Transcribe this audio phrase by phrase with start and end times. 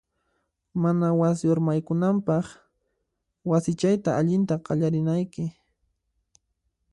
[0.81, 2.45] Mana wasi urmaykunanpaq,
[3.51, 5.45] wasichayta allinta qallarinayki.